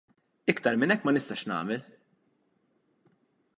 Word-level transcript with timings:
Iktar 0.51 0.75
minn 0.79 0.93
hekk 0.93 1.03
ma 1.05 1.13
nistax 1.13 1.43
nagħmel. 1.51 1.85